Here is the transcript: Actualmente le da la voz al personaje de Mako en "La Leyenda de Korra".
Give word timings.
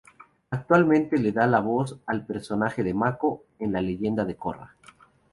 Actualmente 0.49 1.15
le 1.19 1.31
da 1.31 1.45
la 1.45 1.59
voz 1.59 1.95
al 2.07 2.25
personaje 2.25 2.81
de 2.81 2.91
Mako 2.91 3.43
en 3.59 3.71
"La 3.73 3.81
Leyenda 3.81 4.25
de 4.25 4.35
Korra". 4.35 4.73